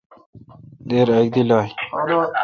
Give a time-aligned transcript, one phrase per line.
[0.87, 1.67] دیر اک دی لائ۔